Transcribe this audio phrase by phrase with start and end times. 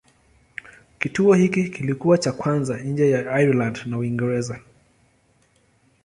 [0.99, 4.59] Kituo hiki kilikuwa cha kwanza nje ya Ireland na Uingereza.